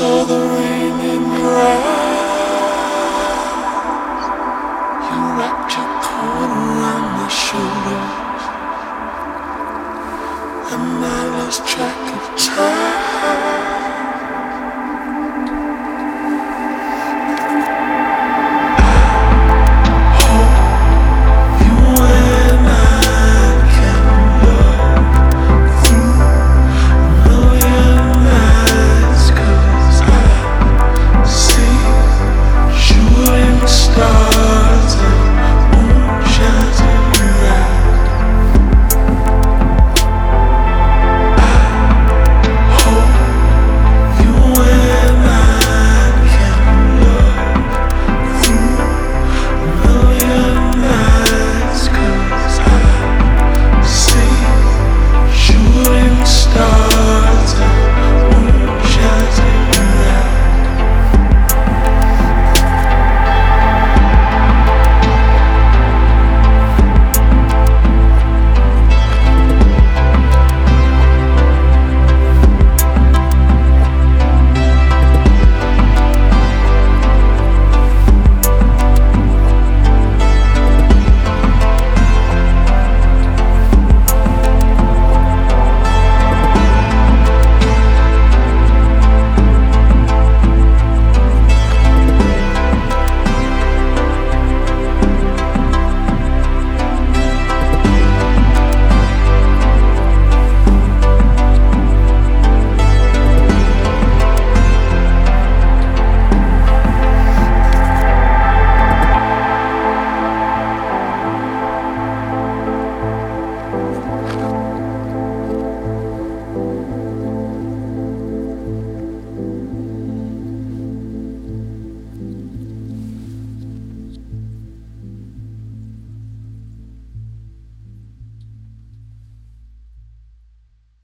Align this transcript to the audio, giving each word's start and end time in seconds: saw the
saw 0.00 0.24
the 0.24 0.49